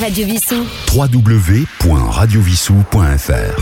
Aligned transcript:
Radio 0.00 0.26
Vissou. 0.26 0.66
www.radiovissou.fr 0.92 3.60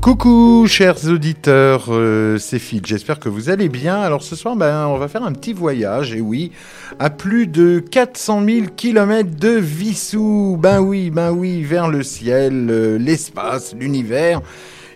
Coucou 0.00 0.68
chers 0.68 1.08
auditeurs, 1.08 1.86
euh, 1.88 2.38
c'est 2.38 2.60
Phil, 2.60 2.82
j'espère 2.84 3.18
que 3.18 3.28
vous 3.28 3.50
allez 3.50 3.68
bien. 3.68 4.00
Alors 4.00 4.22
ce 4.22 4.36
soir, 4.36 4.54
ben, 4.54 4.86
on 4.86 4.96
va 4.96 5.08
faire 5.08 5.24
un 5.24 5.32
petit 5.32 5.52
voyage, 5.52 6.14
et 6.14 6.20
oui, 6.20 6.52
à 7.00 7.10
plus 7.10 7.48
de 7.48 7.80
400 7.80 8.44
000 8.44 8.66
kilomètres 8.76 9.36
de 9.36 9.50
Vissou. 9.50 10.56
Ben 10.60 10.78
oui, 10.80 11.10
ben 11.10 11.32
oui, 11.32 11.64
vers 11.64 11.88
le 11.88 12.04
ciel, 12.04 12.68
euh, 12.70 12.96
l'espace, 12.96 13.74
l'univers. 13.76 14.40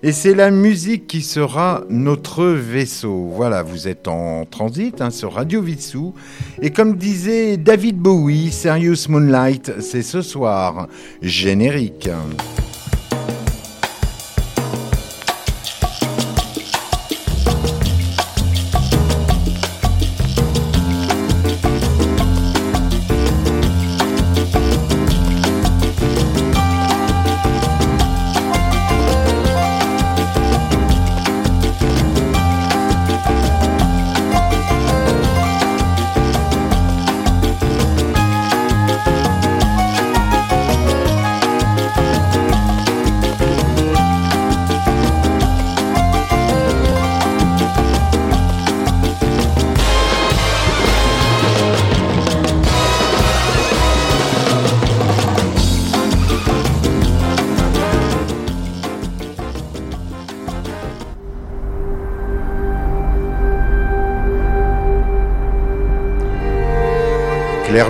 Et 0.07 0.13
c'est 0.13 0.35
la 0.37 0.53
musique 0.53 1.09
qui 1.09 1.21
sera 1.21 1.83
notre 1.91 2.45
vaisseau. 2.45 3.29
Voilà, 3.35 3.65
vous 3.65 3.89
êtes 3.89 4.07
en 4.07 4.45
transit 4.45 5.01
hein, 5.01 5.11
sur 5.11 5.33
Radio 5.33 5.61
Vissou. 5.61 6.15
Et 6.63 6.71
comme 6.71 6.95
disait 6.95 7.57
David 7.57 7.99
Bowie, 7.99 8.53
Serious 8.53 9.09
Moonlight, 9.09 9.81
c'est 9.81 10.03
ce 10.03 10.23
soir. 10.23 10.87
Générique. 11.23 12.09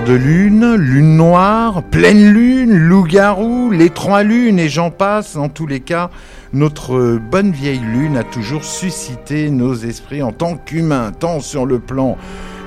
De 0.07 0.15
lune, 0.15 0.77
lune 0.77 1.17
noire, 1.17 1.83
pleine 1.83 2.33
lune, 2.33 2.73
loup-garou, 2.73 3.73
les 3.73 3.91
trois 3.91 4.23
lunes 4.23 4.61
et 4.61 4.69
j'en 4.69 4.93
passe. 4.93 5.35
En 5.35 5.49
tous 5.49 5.67
les 5.67 5.81
cas, 5.81 6.11
notre 6.53 7.19
bonne 7.19 7.51
vieille 7.51 7.81
lune 7.81 8.17
a 8.17 8.23
toujours 8.23 8.65
suscité 8.65 9.51
nos 9.51 9.75
esprits 9.75 10.23
en 10.23 10.31
tant 10.31 10.57
qu'humains, 10.57 11.11
tant 11.11 11.41
sur 11.41 11.67
le 11.67 11.81
plan 11.81 12.17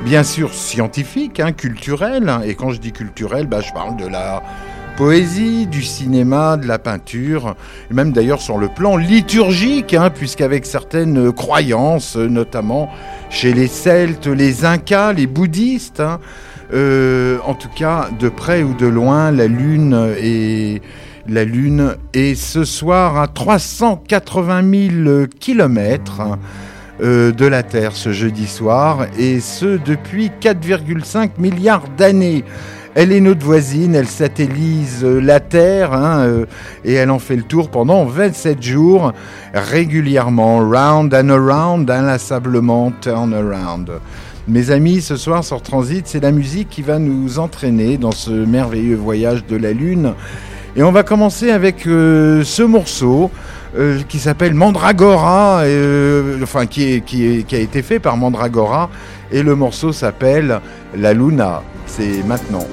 bien 0.03 0.23
sûr 0.23 0.53
scientifique, 0.53 1.39
hein, 1.39 1.53
culturel. 1.53 2.29
Et 2.43 2.55
quand 2.55 2.71
je 2.71 2.81
dis 2.81 2.91
culturel, 2.91 3.47
bah, 3.47 3.61
je 3.61 3.71
parle 3.71 3.95
de 3.95 4.07
la 4.07 4.43
poésie, 4.99 5.65
du 5.65 5.81
cinéma, 5.81 6.57
de 6.57 6.67
la 6.67 6.77
peinture, 6.77 7.55
même 7.89 8.11
d'ailleurs 8.11 8.41
sur 8.41 8.57
le 8.57 8.67
plan 8.67 8.97
liturgique, 8.97 9.93
hein, 9.93 10.09
puisqu'avec 10.09 10.65
certaines 10.65 11.31
croyances, 11.31 12.17
notamment 12.17 12.89
chez 13.29 13.53
les 13.53 13.67
Celtes, 13.67 14.27
les 14.27 14.65
Incas, 14.65 15.13
les 15.13 15.25
bouddhistes, 15.25 16.01
hein, 16.01 16.19
euh, 16.73 17.37
en 17.45 17.53
tout 17.53 17.69
cas, 17.73 18.09
de 18.19 18.27
près 18.27 18.61
ou 18.61 18.73
de 18.73 18.87
loin, 18.87 19.31
la 19.31 19.47
Lune 19.47 20.15
est, 20.17 20.81
la 21.29 21.45
Lune 21.45 21.95
est 22.13 22.35
ce 22.35 22.65
soir 22.65 23.17
à 23.17 23.29
380 23.29 24.89
000 25.05 25.27
kilomètres 25.39 26.23
euh, 27.01 27.31
de 27.31 27.45
la 27.45 27.63
Terre 27.63 27.93
ce 27.93 28.11
jeudi 28.11 28.47
soir, 28.47 29.05
et 29.17 29.39
ce 29.39 29.77
depuis 29.77 30.29
4,5 30.41 31.39
milliards 31.39 31.87
d'années. 31.97 32.43
Elle 33.01 33.13
est 33.13 33.21
notre 33.21 33.45
voisine, 33.45 33.95
elle 33.95 34.09
satellise 34.09 35.05
euh, 35.05 35.21
la 35.21 35.39
Terre 35.39 35.93
hein, 35.93 36.19
euh, 36.27 36.45
et 36.83 36.95
elle 36.95 37.11
en 37.11 37.19
fait 37.19 37.37
le 37.37 37.43
tour 37.43 37.69
pendant 37.69 38.03
27 38.03 38.61
jours 38.61 39.13
régulièrement, 39.53 40.57
round 40.57 41.13
and 41.13 41.29
around, 41.29 41.89
inlassablement 41.89 42.91
turn 42.99 43.33
around. 43.33 43.89
Mes 44.49 44.71
amis, 44.71 44.99
ce 44.99 45.15
soir 45.15 45.45
sur 45.45 45.61
Transit, 45.61 46.07
c'est 46.07 46.19
la 46.19 46.33
musique 46.33 46.67
qui 46.67 46.81
va 46.81 46.99
nous 46.99 47.39
entraîner 47.39 47.97
dans 47.97 48.11
ce 48.11 48.31
merveilleux 48.31 48.97
voyage 48.97 49.45
de 49.45 49.55
la 49.55 49.71
Lune. 49.71 50.13
Et 50.75 50.83
on 50.83 50.91
va 50.91 51.03
commencer 51.03 51.51
avec 51.51 51.87
euh, 51.87 52.43
ce 52.43 52.63
morceau 52.63 53.31
euh, 53.77 54.01
qui 54.07 54.19
s'appelle 54.19 54.53
Mandragora, 54.53 55.61
euh, 55.61 56.39
enfin 56.41 56.65
qui, 56.65 57.03
a 57.51 57.57
été 57.57 57.81
fait 57.81 57.99
par 57.99 58.17
Mandragora. 58.17 58.89
Et 59.31 59.43
le 59.43 59.55
morceau 59.55 59.91
s'appelle 59.91 60.59
La 60.95 61.13
Luna. 61.13 61.61
C'est 61.85 62.23
maintenant. 62.25 62.65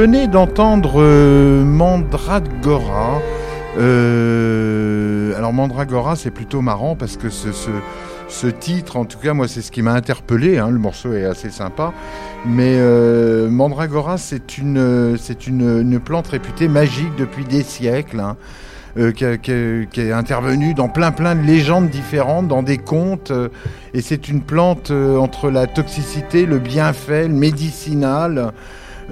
Venez 0.00 0.28
d'entendre 0.28 0.94
euh, 1.02 1.62
Mandragora. 1.62 3.20
Euh, 3.78 5.36
alors 5.36 5.52
Mandragora, 5.52 6.16
c'est 6.16 6.30
plutôt 6.30 6.62
marrant 6.62 6.96
parce 6.96 7.18
que 7.18 7.28
ce, 7.28 8.46
titre, 8.46 8.96
en 8.96 9.04
tout 9.04 9.18
cas 9.18 9.34
moi 9.34 9.46
c'est 9.46 9.60
ce 9.60 9.70
qui 9.70 9.82
m'a 9.82 9.92
interpellé, 9.92 10.56
hein, 10.56 10.70
le 10.70 10.78
morceau 10.78 11.12
est 11.12 11.26
assez 11.26 11.50
sympa, 11.50 11.92
mais 12.46 12.76
euh, 12.78 13.50
Mandragora 13.50 14.16
c'est 14.16 14.56
une, 14.56 16.00
plante 16.02 16.28
réputée 16.28 16.68
magique 16.68 17.14
depuis 17.18 17.44
des 17.44 17.62
siècles. 17.62 18.20
hein, 18.20 18.38
qui, 19.14 19.24
a- 19.26 19.36
qui 19.36 19.52
est 19.52 20.12
intervenue 20.12 20.72
dans 20.72 20.88
plein 20.88 21.12
plein 21.12 21.34
de 21.36 21.42
légendes 21.42 21.90
différentes, 21.90 22.48
dans 22.48 22.62
des 22.62 22.78
contes, 22.78 23.32
et 23.92 24.00
c'est 24.00 24.28
une 24.30 24.40
plante 24.40 24.90
entre 24.90 25.50
la 25.50 25.66
toxicité, 25.66 26.46
le 26.46 26.58
bienfait, 26.58 27.28
le 27.28 27.34
médicinal, 27.34 28.52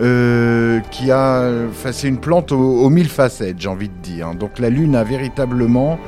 euh, 0.01 0.81
qui 0.91 1.11
a, 1.11 1.51
enfin 1.71 1.91
c'est 1.91 2.07
une 2.07 2.19
plante 2.19 2.53
aux, 2.53 2.89
mille 2.89 3.09
facettes, 3.09 3.57
j'ai 3.59 3.69
envie 3.69 3.89
de 3.89 4.03
dire. 4.03 4.35
Donc 4.35 4.59
la 4.59 4.71
lune 4.71 4.95
a 4.95 5.03
véritablement 5.03 5.99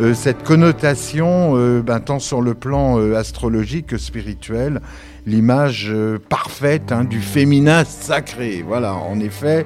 euh, 0.00 0.12
cette 0.12 0.42
connotation, 0.42 1.52
euh, 1.56 1.80
ben, 1.80 2.00
tant 2.00 2.18
sur 2.18 2.40
le 2.40 2.54
plan 2.54 2.98
astrologique 3.14 3.88
que 3.88 3.98
spirituel, 3.98 4.80
l'image 5.26 5.94
parfaite 6.28 6.90
hein, 6.90 7.04
du 7.04 7.20
féminin 7.20 7.84
sacré. 7.84 8.64
Voilà, 8.66 8.94
en 8.94 9.20
effet, 9.20 9.64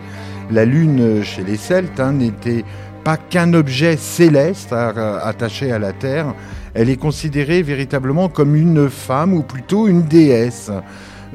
la 0.50 0.64
lune 0.64 1.22
chez 1.22 1.42
les 1.42 1.56
Celtes 1.56 1.98
hein, 1.98 2.12
n'était 2.12 2.64
pas 3.04 3.16
qu'un 3.16 3.54
objet 3.54 3.96
céleste 3.96 4.72
attaché 4.72 5.72
à 5.72 5.78
la 5.78 5.92
Terre, 5.92 6.34
elle 6.74 6.88
est 6.88 6.96
considérée 6.96 7.62
véritablement 7.62 8.28
comme 8.28 8.54
une 8.54 8.88
femme 8.88 9.34
ou 9.34 9.42
plutôt 9.42 9.88
une 9.88 10.02
déesse. 10.02 10.70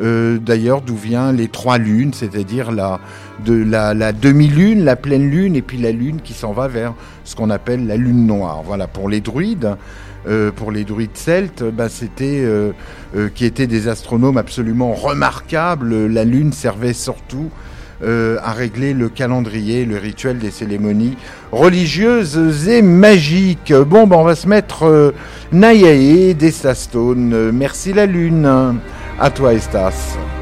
Euh, 0.02 0.38
D'ailleurs, 0.38 0.82
d'où 0.82 0.96
vient 0.96 1.32
les 1.32 1.48
trois 1.48 1.78
lunes, 1.78 2.14
c'est-à-dire 2.14 2.72
la, 2.72 3.00
de 3.46 3.54
la, 3.54 4.12
demi-lune, 4.12 4.84
la 4.84 4.96
pleine 4.96 5.30
lune 5.30 5.56
et 5.56 5.62
puis 5.62 5.78
la 5.78 5.92
lune 5.92 6.22
qui 6.24 6.34
s'en 6.34 6.54
va 6.54 6.68
vers 6.68 6.94
ce 7.24 7.36
qu'on 7.36 7.50
appelle 7.50 7.88
la 7.88 7.98
lune 7.98 8.26
noire. 8.26 8.62
Voilà, 8.66 8.88
pour 8.88 9.10
les 9.10 9.22
druides, 9.22 9.76
euh, 10.28 10.52
pour 10.52 10.72
les 10.72 10.84
druides 10.84 11.16
celtes, 11.16 11.64
ben, 11.64 11.90
c'était 11.90 12.44
euh, 12.44 12.72
qui 13.34 13.46
étaient 13.46 13.68
des 13.68 13.88
astronomes 13.88 14.38
absolument 14.38 14.94
remarquables. 14.94 16.08
La 16.08 16.24
lune 16.24 16.54
servait 16.54 16.94
surtout 16.94 17.50
à 18.00 18.52
régler 18.52 18.94
le 18.94 19.10
calendrier, 19.10 19.84
le 19.84 19.98
rituel 19.98 20.38
des 20.38 20.52
cérémonies 20.52 21.18
religieuses 21.52 22.68
et 22.68 22.84
magiques. 22.84 23.74
Bon, 23.74 24.06
ben, 24.06 24.18
on 24.18 24.24
va 24.24 24.36
se 24.36 24.48
mettre 24.48 25.14
Nayae 25.52 26.34
d'Estastone. 26.34 27.32
Euh, 27.34 27.52
Merci 27.54 27.94
la 27.94 28.06
lune. 28.06 28.80
a 29.20 29.32
tua 29.32 29.56
estação. 29.56 30.37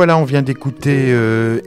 Voilà, 0.00 0.16
on 0.16 0.24
vient 0.24 0.40
d'écouter 0.40 1.12
euh, 1.12 1.60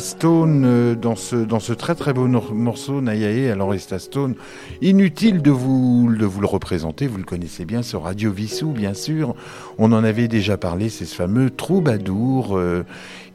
Stone 0.00 0.64
euh, 0.66 0.96
dans, 0.96 1.14
ce, 1.14 1.36
dans 1.36 1.60
ce 1.60 1.72
très 1.72 1.94
très 1.94 2.12
beau 2.12 2.26
morceau 2.26 3.00
Nayae. 3.00 3.52
Alors 3.52 3.74
Esta 3.74 4.00
Stone, 4.00 4.34
inutile 4.82 5.40
de 5.40 5.52
vous, 5.52 6.12
de 6.12 6.26
vous 6.26 6.40
le 6.40 6.48
représenter, 6.48 7.06
vous 7.06 7.18
le 7.18 7.22
connaissez 7.22 7.64
bien 7.64 7.82
sur 7.82 8.02
Radio 8.02 8.32
Vissou, 8.32 8.72
bien 8.72 8.92
sûr. 8.92 9.36
On 9.78 9.92
en 9.92 10.02
avait 10.02 10.26
déjà 10.26 10.56
parlé, 10.56 10.88
c'est 10.88 11.04
ce 11.04 11.14
fameux 11.14 11.48
troubadour 11.48 12.58
euh, 12.58 12.82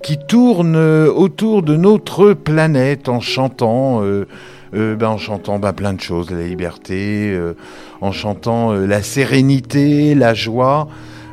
qui 0.03 0.17
tourne 0.17 0.75
euh, 0.75 1.10
autour 1.10 1.63
de 1.63 1.77
notre 1.77 2.34
planète 2.34 3.08
en 3.08 3.22
chantant. 3.22 4.01
ben, 4.74 5.01
en 5.01 5.17
chantant 5.17 5.60
ben, 5.60 5.72
plein 5.72 5.93
de 5.93 6.01
choses, 6.01 6.29
la 6.29 6.43
liberté, 6.46 7.34
en 8.01 8.12
chantant 8.12 8.74
la 8.74 9.01
sérénité, 9.01 10.13
la 10.13 10.34
joie, 10.34 10.89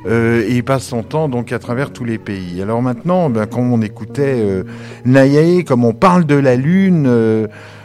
euh, 0.07 0.43
et 0.47 0.57
il 0.57 0.65
passe 0.65 0.85
son 0.85 1.03
temps 1.03 1.29
donc 1.29 1.53
à 1.53 1.59
travers 1.59 1.93
tous 1.93 2.05
les 2.05 2.19
pays. 2.19 2.63
Alors 2.63 2.83
maintenant, 2.83 3.31
ben, 3.31 3.47
comme 3.47 3.73
on 3.73 3.83
écoutait 3.83 4.41
euh, 4.41 4.65
Nayae, 5.05 5.65
comme 5.65 5.85
on 5.85 5.93
parle 5.93 6.25
de 6.25 6.37
la 6.37 6.57
Lune, 6.57 7.09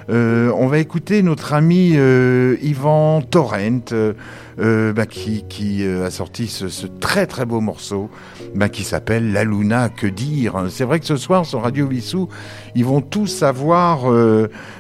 euh, 0.10 0.52
on 0.58 0.68
va 0.68 0.80
écouter 0.80 1.24
notre 1.24 1.54
ami 1.54 1.94
euh, 1.96 2.56
Yvan 2.62 3.22
Torrent, 3.22 3.80
euh, 3.92 4.14
euh, 4.60 4.94
ben, 4.94 5.06
qui, 5.06 5.84
a 5.84 6.10
sorti 6.12 6.48
ce, 6.48 6.86
très 7.00 7.26
très 7.26 7.46
beau 7.46 7.60
morceau 7.62 8.10
ben, 8.54 8.68
qui 8.70 8.84
s'appelle 8.84 9.32
La 9.34 9.44
Luna, 9.44 9.90
que 9.90 10.06
dire 10.08 10.66
C'est 10.70 10.84
vrai 10.84 11.00
que 11.00 11.06
ce 11.06 11.18
soir 11.18 11.46
sur 11.46 11.62
Radio 11.62 11.88
Vissou, 11.88 12.28
ils 12.76 12.86
vont 12.86 13.02
tous 13.02 13.44
avoir, 13.44 14.02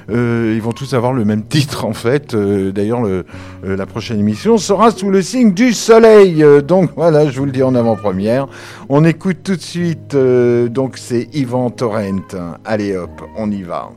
ils 0.09 0.61
vont 0.61 0.71
tous 0.73 0.93
avoir 0.93 1.13
le 1.13 1.25
même 1.25 1.43
titre 1.43 1.85
en 1.85 1.93
fait. 1.93 2.35
D'ailleurs, 2.35 3.01
le- 3.01 3.25
la 3.63 3.85
prochaine 3.85 4.19
émission 4.19 4.57
sera 4.57 4.91
sous 4.91 5.09
le 5.09 5.21
signe 5.21 5.53
du 5.53 5.73
soleil. 5.73 6.43
Donc 6.67 6.91
voilà, 6.95 7.29
je 7.29 7.39
vous 7.39 7.45
le 7.45 7.51
dis 7.51 7.63
en 7.63 7.73
avant-première. 7.75 8.47
On 8.89 9.03
écoute 9.05 9.37
tout 9.43 9.55
de 9.55 9.61
suite. 9.61 10.15
donc 10.15 10.97
c'est 10.97 11.29
Yvan 11.33 11.69
Torrent. 11.71 12.21
Allez 12.65 12.95
hop, 12.95 13.21
on 13.37 13.49
y 13.49 13.63
va. 13.63 13.89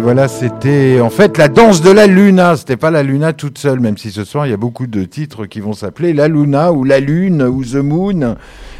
Et 0.00 0.02
voilà, 0.02 0.28
c'était 0.28 0.98
en 0.98 1.10
fait 1.10 1.36
la 1.36 1.48
danse 1.48 1.82
de 1.82 1.90
la 1.90 2.06
Luna. 2.06 2.56
C'était 2.56 2.78
pas 2.78 2.90
la 2.90 3.02
Luna 3.02 3.34
toute 3.34 3.58
seule, 3.58 3.80
même 3.80 3.98
si 3.98 4.10
ce 4.10 4.24
soir 4.24 4.46
il 4.46 4.50
y 4.50 4.54
a 4.54 4.56
beaucoup 4.56 4.86
de 4.86 5.04
titres 5.04 5.44
qui 5.44 5.60
vont 5.60 5.74
s'appeler 5.74 6.14
La 6.14 6.26
Luna 6.26 6.72
ou 6.72 6.84
La 6.84 7.00
Lune 7.00 7.42
ou 7.42 7.62
The 7.62 7.74
Moon. 7.74 8.36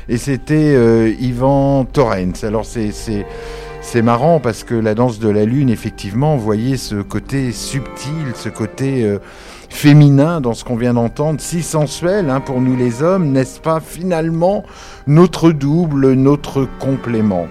Et 0.09 0.17
c'était 0.17 0.73
euh, 0.75 1.13
Ivan 1.21 1.85
Torrens. 1.85 2.43
Alors 2.43 2.65
c'est 2.65 4.03
marrant 4.03 4.41
parce 4.41 4.65
que 4.65 4.75
la 4.75 4.95
danse 4.95 5.19
de 5.19 5.29
la 5.29 5.45
Lune, 5.45 5.69
effectivement, 5.69 6.39
vous 6.39 6.43
voyez 6.43 6.79
ce 6.79 7.03
côté 7.03 7.53
subtil, 7.53 8.33
ce 8.35 8.49
côté 8.49 9.05
euh, 9.05 9.19
féminin 9.69 10.41
dans 10.41 10.55
ce 10.55 10.65
qu'on 10.65 10.77
vient 10.77 10.95
d'entendre, 10.95 11.39
si 11.39 11.63
sensuel 11.63 12.31
hein, 12.31 12.41
pour 12.41 12.63
nous 12.63 12.77
les 12.77 13.03
hommes, 13.03 13.31
n'est-ce 13.31 13.61
pas 13.61 13.81
finalement 13.81 14.65
notre 15.07 15.53
double, 15.53 16.15
notre 16.15 16.67
complément? 16.79 17.47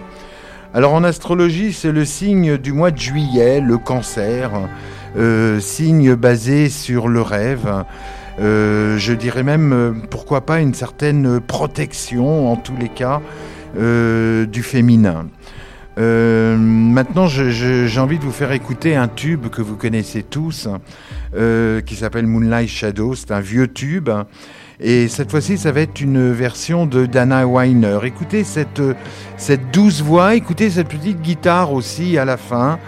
Alors 0.72 0.94
en 0.94 1.04
astrologie, 1.04 1.74
c'est 1.74 1.92
le 1.92 2.06
signe 2.06 2.58
du 2.58 2.74
mois 2.74 2.92
de 2.92 3.00
juillet, 3.00 3.60
le 3.60 3.80
cancer, 3.80 4.52
euh, 5.18 5.60
signe 5.60 6.14
basé 6.14 6.70
sur 6.70 7.08
le 7.08 7.24
rêve. 7.24 7.86
Euh, 8.40 8.96
je 9.00 9.14
dirais 9.14 9.42
même, 9.42 9.74
euh, 9.74 9.92
pourquoi 10.12 10.42
pas, 10.42 10.60
une 10.60 10.76
certaine 10.76 11.40
protection, 11.40 12.52
en 12.52 12.56
tous 12.56 12.78
les 12.78 12.90
cas, 12.90 13.20
du 13.76 14.64
féminin. 14.64 15.28
Maintenant, 15.98 17.28
j'ai 17.28 18.00
envie 18.00 18.20
de 18.20 18.24
vous 18.24 18.32
faire 18.32 18.52
écouter 18.52 18.96
un 18.96 19.08
tube 19.08 19.48
que 19.48 19.62
vous 19.62 19.76
connaissez 19.76 20.24
tous, 20.24 20.68
qui 21.34 21.96
s'appelle 21.96 22.28
Moonlight 22.28 22.70
Shadow. 22.70 23.16
C'est 23.16 23.32
un 23.32 23.42
vieux 23.42 23.68
tube. 23.68 24.10
Et 24.82 25.10
cette 25.10 25.30
fois-ci, 25.30 25.58
ça 25.58 25.74
va 25.74 25.82
être 25.82 26.00
une 26.00 26.32
version 26.32 26.86
de 26.86 27.06
Dana 27.06 27.46
Weiner. 27.46 28.00
Écoutez 28.04 28.46
cette, 28.46 28.82
cette 29.36 29.72
douce 29.72 30.02
voix, 30.02 30.36
écoutez 30.36 30.70
cette 30.70 30.88
petite 30.88 31.22
guitare 31.22 31.74
aussi 31.74 32.18
à 32.18 32.24
la 32.24 32.38
fin. 32.38 32.80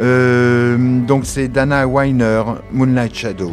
Euh, 0.00 1.00
donc 1.00 1.26
c'est 1.26 1.48
Dana 1.48 1.86
Weiner, 1.86 2.42
Moonlight 2.72 3.14
Shadow. 3.14 3.52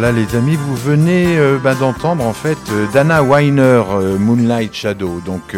Voilà 0.00 0.18
les 0.18 0.34
amis, 0.34 0.56
vous 0.56 0.74
venez 0.76 1.36
euh, 1.36 1.58
bah, 1.62 1.74
d'entendre 1.74 2.24
en 2.24 2.32
fait 2.32 2.56
euh, 2.70 2.86
Dana 2.90 3.22
Weiner, 3.22 3.82
euh, 3.92 4.16
Moonlight 4.16 4.72
Shadow, 4.72 5.20
donc 5.26 5.54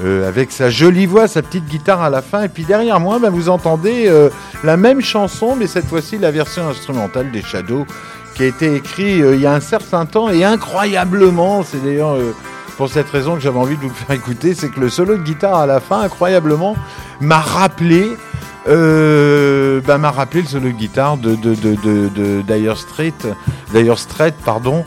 avec 0.00 0.52
sa 0.52 0.70
jolie 0.70 1.06
voix, 1.06 1.26
sa 1.26 1.42
petite 1.42 1.66
guitare 1.66 2.00
à 2.00 2.08
la 2.08 2.22
fin, 2.22 2.44
et 2.44 2.48
puis 2.48 2.62
derrière 2.62 3.00
moi 3.00 3.18
bah, 3.18 3.30
vous 3.30 3.48
entendez 3.48 4.08
la 4.62 4.76
même 4.76 5.00
chanson, 5.00 5.56
mais 5.56 5.66
cette 5.66 5.86
fois-ci 5.86 6.18
la 6.18 6.30
version 6.30 6.68
instrumentale 6.68 7.32
des 7.32 7.42
Shadows, 7.42 7.84
qui 8.36 8.44
a 8.44 8.46
été 8.46 8.76
écrite 8.76 9.24
il 9.32 9.40
y 9.40 9.46
a 9.46 9.52
un 9.52 9.60
certain 9.60 10.06
temps, 10.06 10.30
et 10.30 10.44
incroyablement, 10.44 11.64
c'est 11.64 11.82
d'ailleurs 11.82 12.16
pour 12.76 12.88
cette 12.88 13.10
raison 13.10 13.34
que 13.34 13.40
j'avais 13.40 13.58
envie 13.58 13.76
de 13.76 13.82
vous 13.82 13.88
le 13.88 13.94
faire 13.94 14.14
écouter, 14.14 14.54
c'est 14.54 14.68
que 14.68 14.78
le 14.78 14.88
solo 14.88 15.16
de 15.16 15.22
guitare 15.22 15.56
à 15.56 15.66
la 15.66 15.80
fin, 15.80 16.00
incroyablement, 16.02 16.76
m'a 17.20 17.40
rappelé 17.40 18.16
euh, 18.68 19.80
bah, 19.86 19.98
m'a 19.98 20.10
rappelé 20.10 20.42
le 20.42 20.48
solo 20.48 20.70
guitare 20.70 21.16
de, 21.16 21.34
de, 21.34 21.54
de, 21.54 21.76
de, 22.08 22.42
Dire 22.42 22.76
Dire 23.72 23.98
Straits, 23.98 24.36
pardon, 24.44 24.84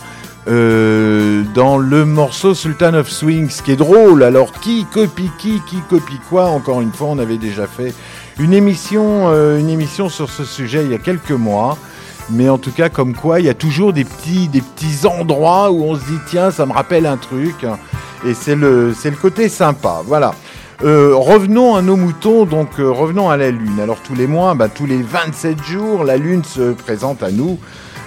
euh, 0.47 1.43
dans 1.53 1.77
le 1.77 2.05
morceau 2.05 2.53
Sultan 2.53 2.93
of 2.93 3.09
Swing, 3.09 3.49
ce 3.49 3.61
qui 3.61 3.71
est 3.71 3.77
drôle. 3.77 4.23
Alors, 4.23 4.51
qui 4.53 4.85
copie 4.85 5.29
qui, 5.37 5.61
qui 5.67 5.77
copie 5.89 6.19
quoi? 6.29 6.45
Encore 6.45 6.81
une 6.81 6.91
fois, 6.91 7.07
on 7.09 7.19
avait 7.19 7.37
déjà 7.37 7.67
fait 7.67 7.93
une 8.39 8.53
émission, 8.53 9.29
euh, 9.29 9.59
une 9.59 9.69
émission 9.69 10.09
sur 10.09 10.29
ce 10.29 10.45
sujet 10.45 10.83
il 10.83 10.91
y 10.91 10.95
a 10.95 10.99
quelques 10.99 11.31
mois. 11.31 11.77
Mais 12.29 12.49
en 12.49 12.57
tout 12.57 12.71
cas, 12.71 12.89
comme 12.89 13.13
quoi, 13.13 13.39
il 13.39 13.45
y 13.45 13.49
a 13.49 13.53
toujours 13.53 13.93
des 13.93 14.03
petits, 14.03 14.49
des 14.49 14.61
petits 14.61 15.05
endroits 15.05 15.71
où 15.71 15.83
on 15.83 15.95
se 15.95 16.05
dit 16.05 16.19
tiens, 16.27 16.51
ça 16.51 16.65
me 16.65 16.73
rappelle 16.73 17.05
un 17.05 17.17
truc. 17.17 17.65
Et 18.25 18.33
c'est 18.33 18.55
le, 18.55 18.93
c'est 18.97 19.09
le 19.09 19.15
côté 19.15 19.47
sympa. 19.47 20.01
Voilà. 20.05 20.33
Euh, 20.83 21.15
revenons 21.15 21.75
à 21.75 21.81
nos 21.81 21.95
moutons, 21.95 22.45
donc 22.45 22.79
euh, 22.79 22.91
revenons 22.91 23.31
à 23.31 23.37
la 23.37 23.49
Lune. 23.49 23.79
Alors 23.81 23.99
tous 24.01 24.13
les 24.13 24.27
mois, 24.27 24.53
bah, 24.53 24.69
tous 24.69 24.85
les 24.85 25.01
27 25.01 25.63
jours, 25.63 26.03
la 26.03 26.17
Lune 26.17 26.43
se 26.43 26.73
présente 26.73 27.23
à 27.23 27.31
nous 27.31 27.57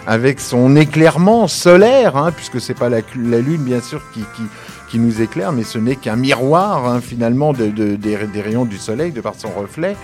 avec 0.07 0.39
son 0.39 0.77
éclairement 0.77 1.49
solaire, 1.49 2.17
hein, 2.17 2.31
puisque 2.31 2.61
c'est 2.61 2.75
pas 2.75 2.89
la, 2.89 3.01
Lune 3.41 3.63
bien 3.63 3.81
sûr 3.81 4.01
qui, 4.15 4.23
qui, 4.89 4.99
nous 5.01 5.21
éclaire, 5.21 5.51
mais 5.51 5.65
ce 5.65 5.79
n'est 5.79 5.97
qu'un 5.97 6.15
miroir 6.15 6.87
hein, 6.87 7.01
finalement 7.01 7.53
de, 7.53 7.67
de, 7.67 7.97
des, 7.97 8.17
rayons 8.17 8.65
du 8.65 8.79
Soleil 8.79 9.11
de 9.11 9.21
par 9.21 9.35
son 9.37 9.51
reflet, 9.51 9.97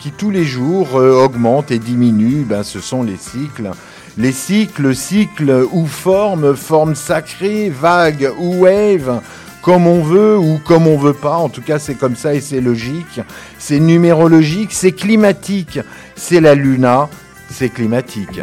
qui 0.00 0.10
tous 0.10 0.30
les 0.30 0.44
jours 0.44 0.96
euh, 0.96 1.24
augmente 1.24 1.70
et 1.70 1.78
diminue. 1.78 2.44
Ben, 2.44 2.64
ce 2.64 2.80
sont 2.80 3.04
les 3.04 3.16
cycles. 3.16 3.70
Les 4.16 4.32
cycles, 4.32 4.92
cycles 4.96 5.66
ou 5.70 5.86
forme, 5.86 6.56
forme 6.56 6.96
sacrée, 6.96 7.70
vague 7.70 8.32
ou 8.40 8.64
wave 8.64 9.20
comme 9.68 9.86
on 9.86 10.00
veut 10.00 10.38
ou 10.38 10.58
comme 10.64 10.86
on 10.86 10.96
veut 10.96 11.12
pas. 11.12 11.36
En 11.36 11.50
tout 11.50 11.60
cas, 11.60 11.78
c'est 11.78 11.94
comme 11.94 12.16
ça 12.16 12.34
et 12.34 12.40
c'est 12.40 12.62
logique. 12.62 13.20
C'est 13.58 13.78
numérologique, 13.78 14.72
c'est 14.72 14.92
climatique. 14.92 15.78
C'est 16.16 16.40
la 16.40 16.54
luna, 16.54 17.10
c'est 17.50 17.68
climatique. 17.68 18.40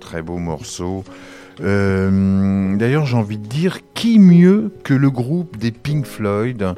Très 0.00 0.22
beau 0.22 0.38
morceau. 0.38 1.04
Euh, 1.62 2.76
D'ailleurs, 2.76 3.06
j'ai 3.06 3.16
envie 3.16 3.38
de 3.38 3.46
dire, 3.46 3.78
qui 3.94 4.18
mieux 4.18 4.72
que 4.84 4.94
le 4.94 5.10
groupe 5.10 5.56
des 5.58 5.70
Pink 5.70 6.06
Floyd 6.06 6.74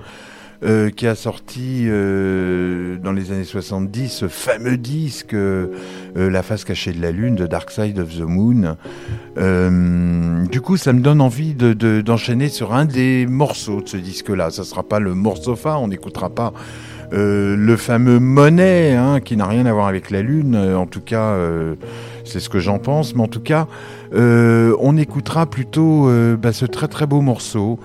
euh, 0.65 0.91
qui 0.91 1.09
a 1.09 1.17
sorti 1.17 1.87
euh, 1.87 2.97
dans 2.99 3.11
les 3.13 3.33
années 3.33 3.43
70 3.43 4.09
ce 4.09 4.29
fameux 4.29 4.77
disque 4.77 5.37
La 6.15 6.43
face 6.43 6.65
cachée 6.65 6.93
de 6.93 7.03
la 7.03 7.11
lune 7.11 7.35
de 7.35 7.47
Dark 7.47 7.71
Side 7.71 7.99
of 7.99 8.17
the 8.17 8.23
Moon. 8.23 8.77
Du 10.51 10.61
coup, 10.61 10.77
ça 10.77 10.93
me 10.93 11.01
donne 11.01 11.21
envie 11.21 11.55
d'enchaîner 11.55 11.75
de, 11.75 12.01
d'enchaîner 12.01 12.49
sur 12.49 12.75
un 12.75 12.85
des 12.85 13.27
morceaux 13.27 13.81
de 13.83 13.89
ce 13.89 13.97
disque-là. 13.97 14.51
Ça 14.51 14.65
sera 14.65 14.83
pas 14.83 14.99
le 14.99 15.15
morceau 15.15 15.57
phare, 15.57 15.81
on 15.81 15.89
n'écoutera 15.89 16.31
pas 16.31 16.53
le 17.15 17.77
fameux 17.77 18.19
Monet, 18.19 18.95
hein, 18.95 19.21
qui 19.21 19.37
n'a 19.37 19.47
rien 19.47 19.67
à 19.67 19.73
voir 19.73 19.87
avec 19.87 20.11
la 20.11 20.23
Lune, 20.23 20.57
en 20.57 20.87
tout 20.87 21.03
cas, 21.03 21.37
c'est 22.25 22.41
ce 22.41 22.49
que 22.49 22.59
j'en 22.59 22.79
pense, 22.79 23.15
mais 23.15 23.23
en 23.23 23.29
tout 23.29 23.41
cas, 23.41 23.67
euh, 24.15 24.77
on 24.81 24.97
écoutera 24.97 25.47
plutôt 25.47 26.09
euh, 26.09 26.37
bah, 26.37 26.53
ce 26.53 26.67
très 26.67 26.89
très 26.89 27.07
beau 27.07 27.21
morceau 27.21 27.79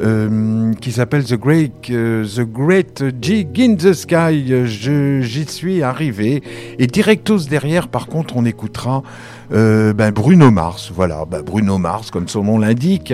euh, 0.00 0.72
qui 0.74 0.92
s'appelle 0.92 1.24
The 1.24 1.34
Great, 1.34 1.72
The 1.82 2.40
Great 2.40 3.04
Jig 3.20 3.60
in 3.60 3.74
the 3.74 3.92
Sky. 3.92 4.66
J'y 4.66 5.44
suis 5.46 5.82
arrivé. 5.82 6.42
Et 6.78 6.86
directos 6.86 7.48
derrière, 7.48 7.88
par 7.88 8.06
contre, 8.06 8.36
on 8.36 8.44
écoutera 8.44 9.02
ben, 9.50 10.10
Bruno 10.12 10.50
Mars. 10.50 10.92
Voilà, 10.94 11.24
ben, 11.24 11.42
Bruno 11.42 11.78
Mars, 11.78 12.10
comme 12.10 12.28
son 12.28 12.44
nom 12.44 12.58
l'indique. 12.58 13.12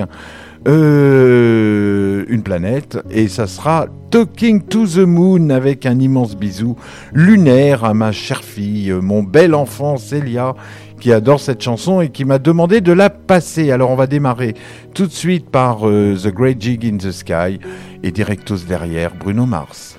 Euh, 0.66 2.24
une 2.29 2.42
planète 2.42 2.98
et 3.11 3.29
ça 3.29 3.46
sera 3.46 3.87
Talking 4.11 4.62
to 4.62 4.87
the 4.87 4.98
Moon 4.98 5.50
avec 5.50 5.85
un 5.85 5.98
immense 5.98 6.37
bisou 6.37 6.77
lunaire 7.12 7.85
à 7.85 7.92
ma 7.92 8.12
chère 8.12 8.42
fille, 8.42 8.90
mon 8.92 9.22
bel 9.22 9.55
enfant 9.55 9.98
Célia 9.98 10.55
qui 11.00 11.12
adore 11.12 11.40
cette 11.40 11.61
chanson 11.61 12.00
et 12.00 12.09
qui 12.09 12.24
m'a 12.24 12.38
demandé 12.38 12.81
de 12.81 12.92
la 12.92 13.11
passer. 13.11 13.72
Alors 13.72 13.90
on 13.90 13.96
va 13.96 14.07
démarrer 14.07 14.55
tout 14.94 15.07
de 15.07 15.12
suite 15.12 15.50
par 15.50 15.87
euh, 15.87 16.16
The 16.16 16.29
Great 16.29 16.62
Jig 16.62 16.87
in 16.87 16.96
the 16.96 17.12
Sky 17.12 17.61
et 18.03 18.11
directos 18.11 18.64
derrière 18.66 19.14
Bruno 19.14 19.44
Mars. 19.44 19.98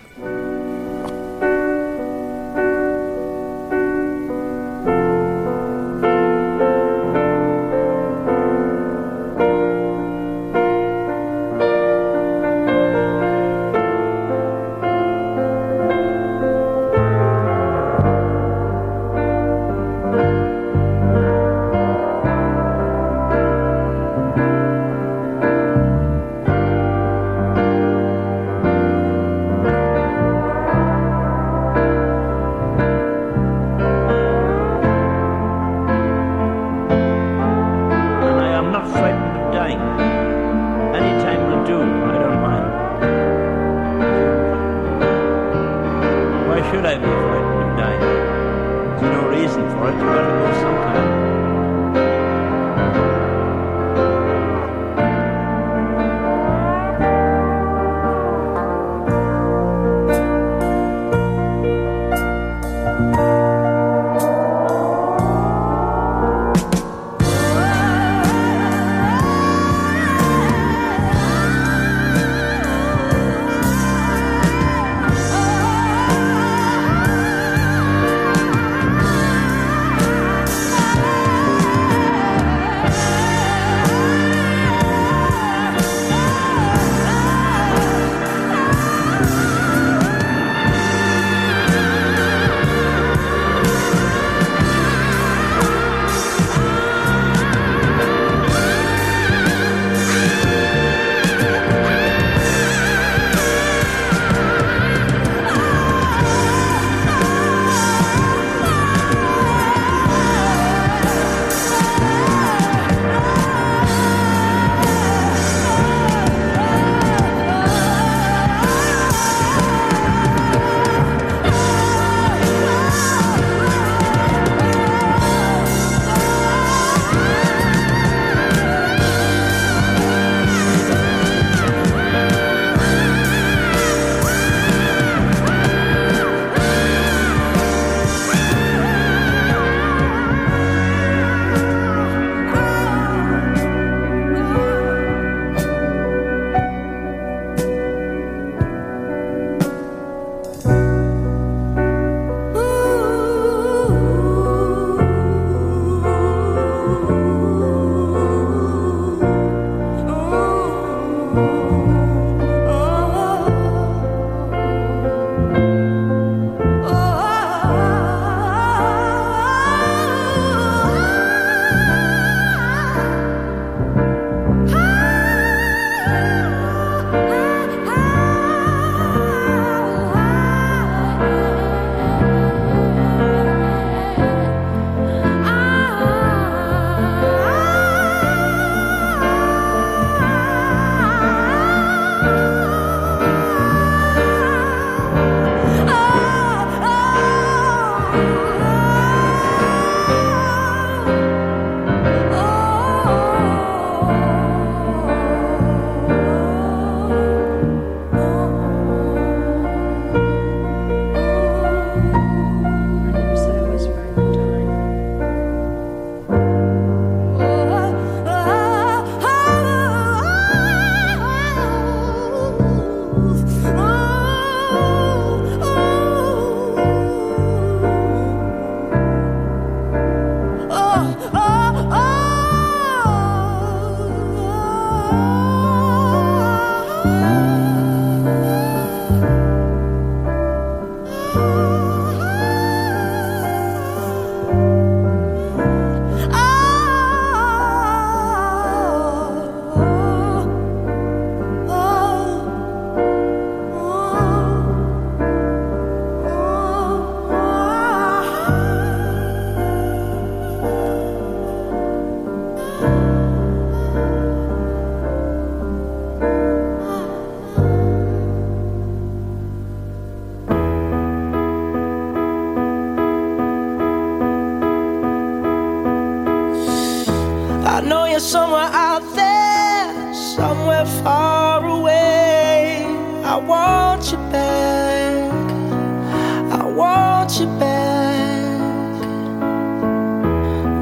Want 286.75 287.39
you 287.39 287.47
back. 287.57 288.59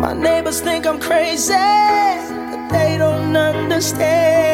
My 0.01 0.13
neighbors 0.13 0.59
think 0.59 0.85
I'm 0.87 0.99
crazy, 0.99 1.53
but 1.53 2.69
they 2.69 2.97
don't 2.97 3.37
understand. 3.37 4.52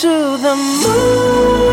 To 0.00 0.36
the 0.36 0.54
moon, 0.54 1.65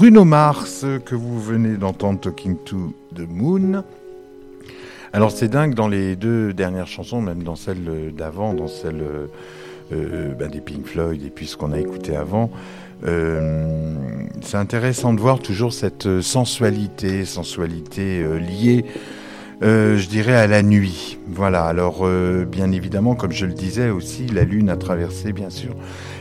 Bruno 0.00 0.24
Mars 0.24 0.86
que 1.04 1.14
vous 1.14 1.38
venez 1.38 1.76
d'entendre 1.76 2.20
Talking 2.20 2.56
to 2.64 2.94
the 3.14 3.28
Moon. 3.28 3.84
Alors 5.12 5.30
c'est 5.30 5.48
dingue 5.48 5.74
dans 5.74 5.88
les 5.88 6.16
deux 6.16 6.54
dernières 6.54 6.86
chansons, 6.86 7.20
même 7.20 7.42
dans 7.42 7.54
celle 7.54 8.10
d'avant, 8.16 8.54
dans 8.54 8.66
celle 8.66 9.02
euh, 9.02 9.26
euh, 9.92 10.32
ben, 10.32 10.48
des 10.48 10.62
Pink 10.62 10.86
Floyd 10.86 11.22
et 11.22 11.28
puis 11.28 11.46
ce 11.46 11.58
qu'on 11.58 11.72
a 11.72 11.78
écouté 11.78 12.16
avant. 12.16 12.50
euh, 13.06 13.92
c'est 14.40 14.56
intéressant 14.56 15.12
de 15.12 15.20
voir 15.20 15.38
toujours 15.38 15.74
cette 15.74 16.22
sensualité, 16.22 17.26
sensualité 17.26 18.24
liée, 18.38 18.86
je 19.60 20.08
dirais, 20.08 20.34
à 20.34 20.46
la 20.46 20.62
nuit. 20.62 21.18
Voilà. 21.28 21.64
Alors, 21.64 22.08
bien 22.46 22.72
évidemment, 22.72 23.14
comme 23.16 23.32
je 23.32 23.44
le 23.44 23.52
disais 23.52 23.90
aussi, 23.90 24.24
la 24.28 24.44
lune 24.44 24.70
a 24.70 24.76
traversé, 24.76 25.34
bien 25.34 25.50
sûr, 25.50 25.74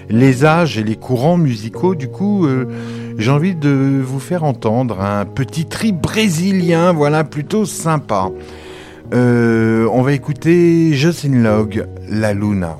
les 0.10 0.44
âges 0.44 0.78
et 0.78 0.84
les 0.84 0.98
courants 0.98 1.38
musicaux. 1.38 1.96
Du 1.96 2.10
coup, 2.10 2.46
j'ai 3.20 3.32
envie 3.32 3.54
de 3.54 4.02
vous 4.04 4.20
faire 4.20 4.44
entendre 4.44 5.02
un 5.02 5.26
petit 5.26 5.66
tri 5.66 5.92
brésilien, 5.92 6.94
voilà, 6.94 7.24
plutôt 7.24 7.66
sympa. 7.66 8.30
Euh, 9.14 9.88
on 9.92 10.02
va 10.02 10.14
écouter 10.14 10.94
Jocelyn 10.94 11.44
Log, 11.44 11.86
La 12.08 12.34
Luna. 12.34 12.78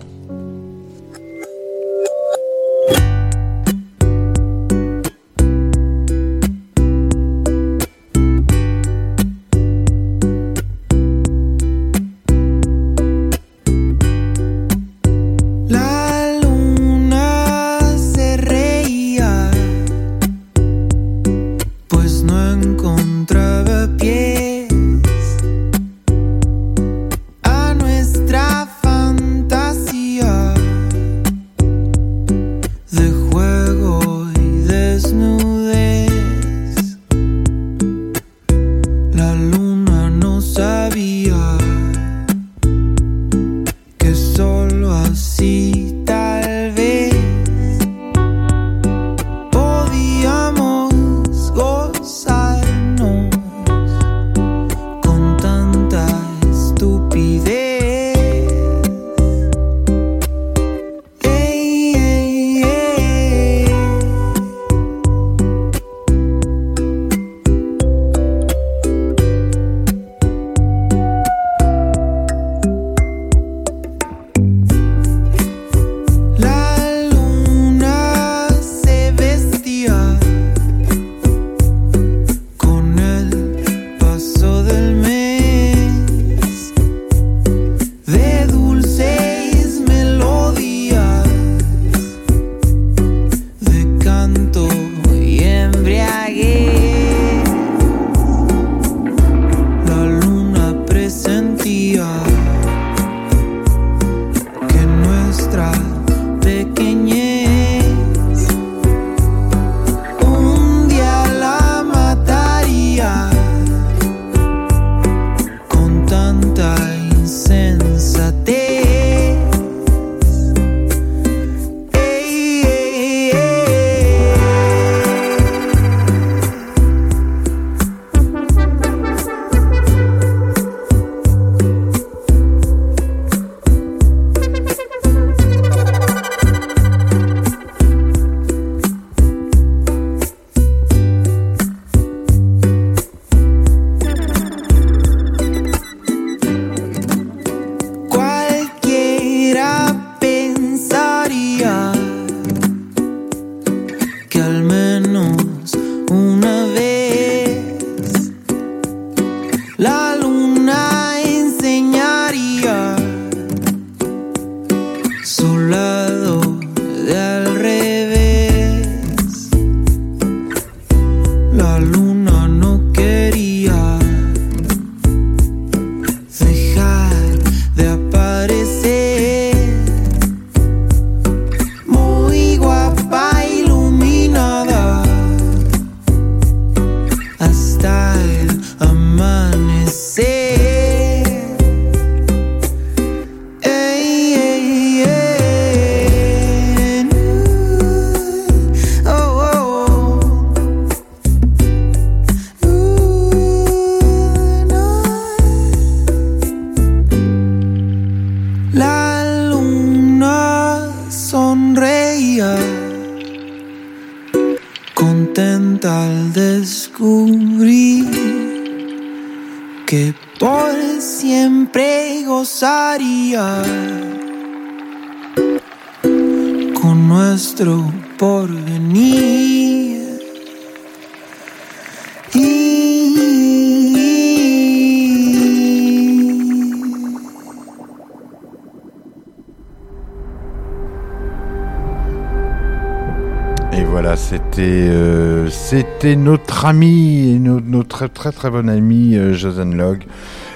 C'était 244.20 244.62
euh, 244.90 245.50
c'était 245.50 246.16
notre 246.16 246.66
ami, 246.66 247.32
et 247.32 247.40
no- 247.40 247.62
notre 247.62 248.08
très 248.08 248.32
très 248.32 248.50
bon 248.52 248.70
ami 248.70 249.16
euh, 249.16 249.34
Jason 249.34 249.66
Log. 249.66 250.04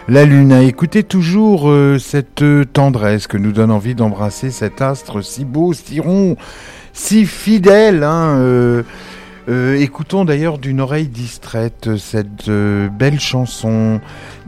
La 0.09 0.25
Lune 0.25 0.51
a 0.51 0.61
écouté 0.61 1.03
toujours 1.03 1.69
euh, 1.69 1.97
cette 1.97 2.41
euh, 2.41 2.65
tendresse 2.65 3.25
que 3.25 3.37
nous 3.37 3.53
donne 3.53 3.71
envie 3.71 3.95
d'embrasser 3.95 4.51
cet 4.51 4.81
astre 4.81 5.23
si 5.23 5.45
beau, 5.45 5.71
si 5.73 5.99
rond, 6.01 6.35
si 6.91 7.25
fidèle. 7.25 8.03
Hein, 8.03 8.83
écoutons 9.47 10.23
d'ailleurs 10.25 10.57
d'une 10.57 10.79
oreille 10.79 11.07
distraite 11.07 11.97
cette 11.97 12.49
belle 12.49 13.19
chanson 13.19 13.99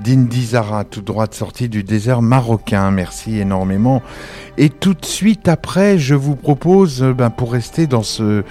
d'Indy 0.03 0.45
Zara, 0.45 0.83
tout 0.83 1.01
droit 1.01 1.27
sortie 1.31 1.69
du 1.69 1.83
désert 1.83 2.21
marocain. 2.21 2.91
Merci 2.91 3.39
énormément. 3.39 4.01
Et 4.57 4.69
tout 4.69 4.93
de 4.93 5.05
suite 5.05 5.49
après, 5.49 5.97
je 5.97 6.15
vous 6.15 6.35
propose, 6.35 7.03
euh, 7.03 7.13
ben, 7.13 7.29
pour 7.29 7.51
rester 7.51 7.87
dans 7.87 8.03
ce, 8.03 8.43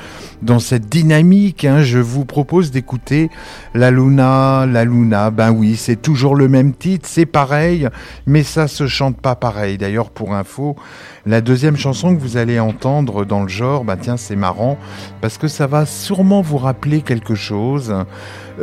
dans 0.43 0.59
cette 0.59 0.89
dynamique, 0.91 1.65
hein, 1.65 1.83
je 1.83 1.99
vous 1.99 2.27
propose 2.27 2.71
d'écouter 2.71 3.31
La 3.73 3.91
Luna, 3.91 4.67
La 4.67 4.85
Luna. 4.85 5.31
Ben 5.31 5.51
oui, 5.51 5.77
c'est 5.77 6.01
toujours 6.01 6.37
le 6.37 6.47
même 6.49 6.75
titre, 6.75 7.09
c'est 7.11 7.25
pareil, 7.27 7.89
mais 8.27 8.43
ça 8.43 8.69
se 8.69 8.87
chante 8.87 9.17
pas 9.17 9.35
pareil. 9.35 9.79
D'ailleurs, 9.79 10.11
pour 10.11 10.35
info, 10.35 10.77
la 11.25 11.41
deuxième 11.41 11.77
chanson 11.77 12.15
que 12.15 12.21
vous 12.21 12.37
allez 12.37 12.61
entendre 12.61 13.25
dans 13.25 13.43
le 13.43 13.49
genre, 13.49 13.85
ben 13.85 13.97
tiens, 13.97 14.19
c'est 14.19 14.37
marrant, 14.37 14.77
parce 15.23 15.39
que 15.39 15.49
ça 15.49 15.67
va 15.67 15.87
sûrement 15.87 16.43
vous 16.43 16.59
rappeler 16.59 17.01
quelque 17.01 17.35
chose. 17.35 17.95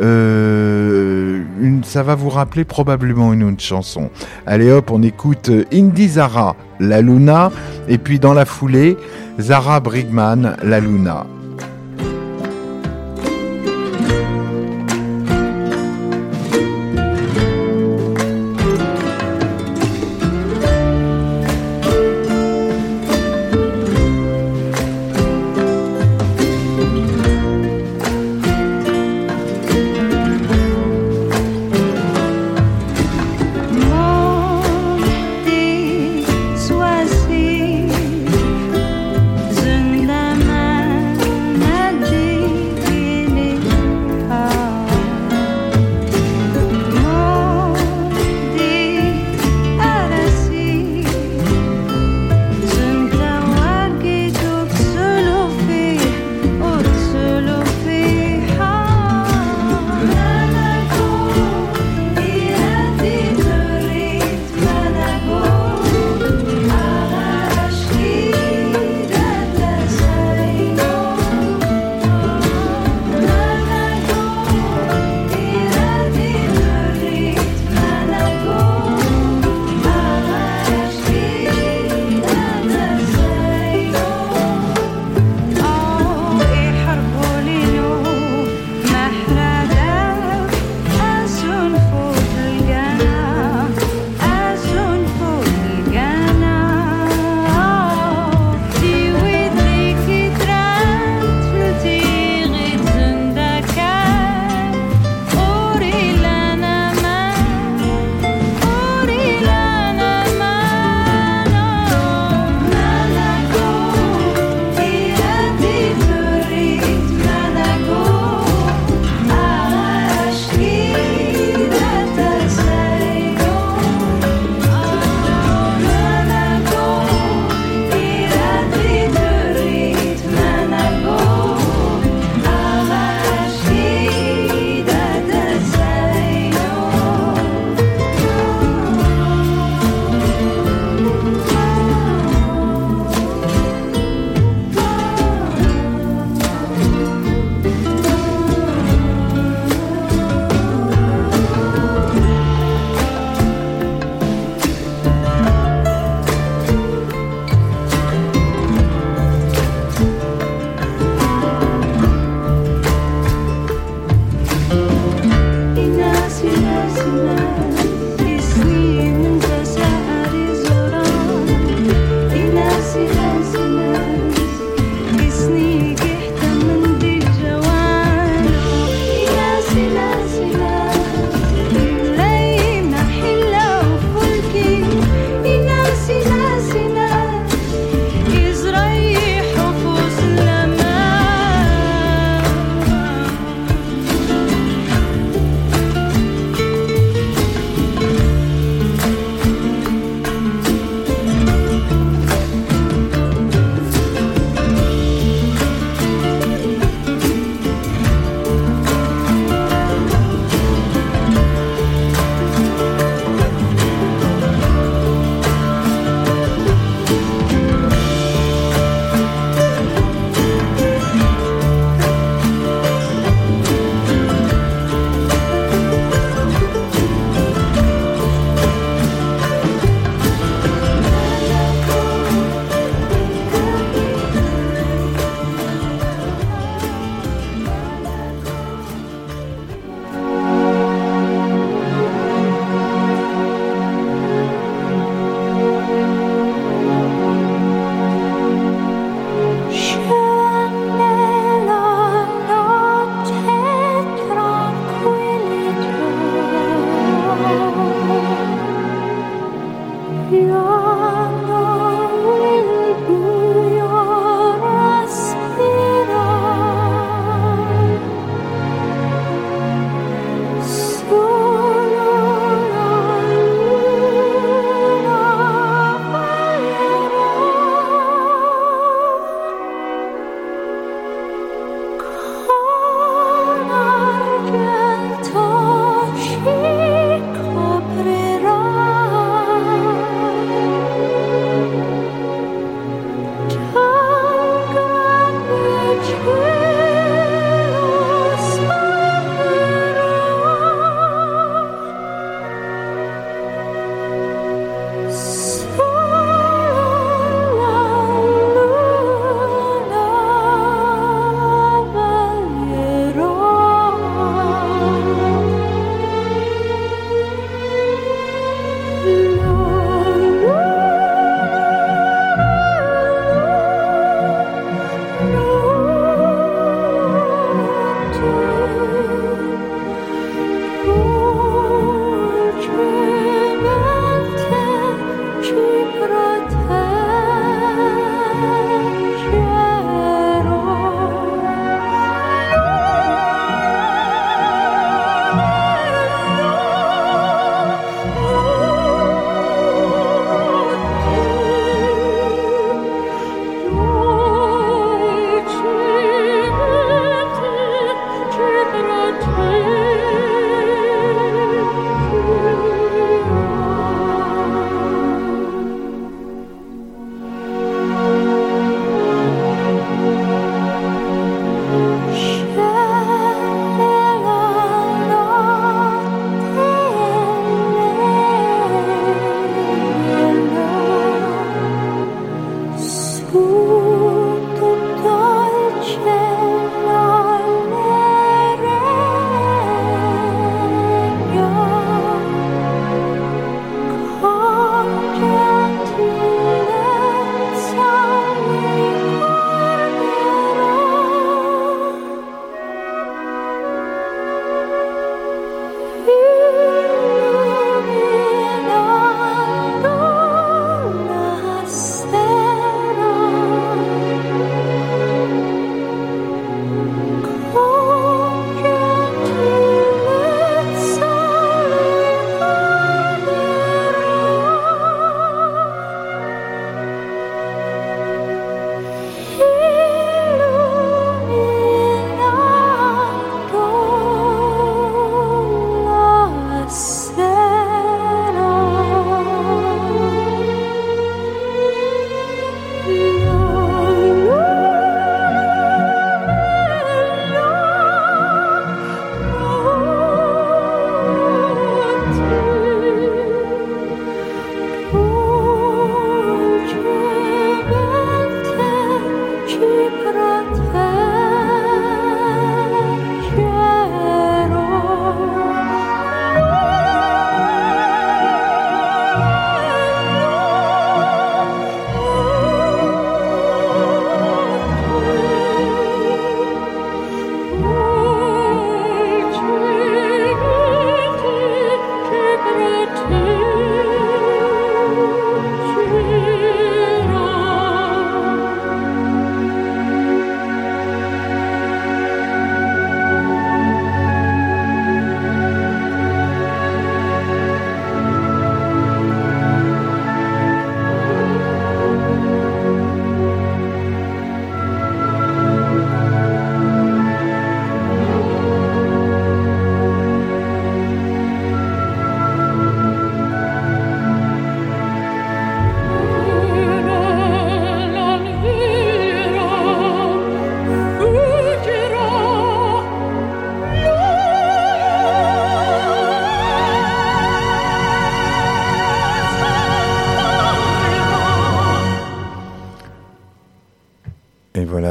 Euh, 0.00 1.42
une, 1.60 1.84
ça 1.84 2.02
va 2.02 2.14
vous 2.14 2.30
rappeler 2.30 2.64
probablement 2.64 3.32
une 3.32 3.44
autre 3.44 3.62
chanson. 3.62 4.10
Allez 4.46 4.70
hop, 4.70 4.90
on 4.90 5.02
écoute 5.02 5.50
euh, 5.50 5.64
Indy 5.72 6.08
Zara, 6.08 6.56
La 6.80 7.00
Luna, 7.00 7.52
et 7.88 7.98
puis 7.98 8.18
dans 8.18 8.34
la 8.34 8.44
foulée, 8.44 8.96
Zara 9.38 9.80
Brigman, 9.80 10.56
La 10.62 10.80
Luna. 10.80 11.26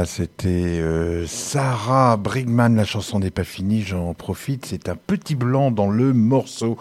C'était 0.04 0.48
euh, 0.48 1.26
Sarah 1.26 2.16
Brigman, 2.16 2.76
la 2.76 2.84
chanson 2.84 3.18
n'est 3.20 3.30
pas 3.30 3.44
finie, 3.44 3.82
j'en 3.82 4.14
profite, 4.14 4.66
c'est 4.66 4.88
un 4.88 4.96
petit 4.96 5.34
blanc 5.34 5.70
dans 5.70 5.88
le 5.88 6.12
morceau. 6.12 6.76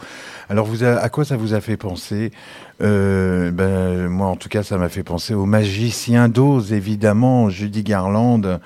Alors 0.50 0.66
vous 0.66 0.84
à 0.84 1.10
quoi 1.10 1.26
ça 1.26 1.38
vous 1.38 1.54
a 1.54 1.62
fait 1.62 1.78
penser? 1.78 2.32
Euh, 2.82 3.52
ben, 3.52 4.08
Moi 4.08 4.28
en 4.28 4.36
tout 4.36 4.50
cas 4.50 4.64
ça 4.64 4.78
m'a 4.78 4.90
fait 4.90 5.04
penser 5.04 5.34
au 5.34 5.46
magicien 5.46 6.30
d'Oz, 6.30 6.74
évidemment, 6.74 7.50
Judy 7.50 7.84
Garland, 7.84 8.60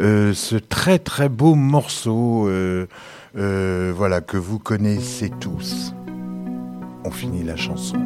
euh, 0.00 0.34
ce 0.34 0.56
très 0.56 0.98
très 0.98 1.28
beau 1.28 1.54
morceau, 1.54 2.48
voilà, 3.34 4.20
que 4.20 4.36
vous 4.36 4.58
connaissez 4.58 5.30
tous. 5.40 5.94
On 7.04 7.10
finit 7.10 7.42
la 7.42 7.56
chanson. 7.56 7.98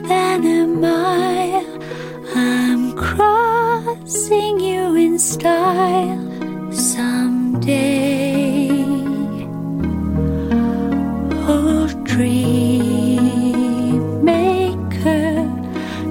Than 0.00 0.44
a 0.46 0.66
mile. 0.66 1.82
I'm 2.34 2.92
crossing 2.96 4.60
you 4.60 4.94
in 4.96 5.18
style 5.18 6.72
someday. 6.72 8.70
Oh, 11.46 11.86
dream 12.04 13.14
maker, 14.24 15.48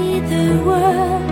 see 0.00 0.20
the 0.20 0.62
world. 0.64 1.29